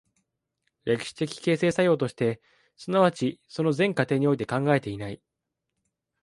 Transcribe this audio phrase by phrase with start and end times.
[0.83, 2.41] 歴史的形成作用として、
[2.75, 5.21] 即ちその全過程において考えていない。